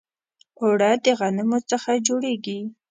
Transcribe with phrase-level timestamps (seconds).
[0.61, 2.59] اوړه د غنمو څخه جوړیږي